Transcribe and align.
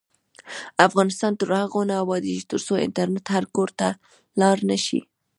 افغانستان 0.87 1.31
تر 1.39 1.49
هغو 1.61 1.81
نه 1.89 1.95
ابادیږي، 2.03 2.43
ترڅو 2.51 2.73
انټرنیټ 2.85 3.25
هر 3.35 3.43
کور 3.55 3.69
ته 3.79 3.87
لاړ 4.39 4.57
نشي. 4.69 4.99